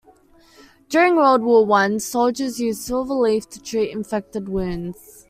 [0.89, 5.19] During World War One, soldiers used silver leaf to treat infected wounds.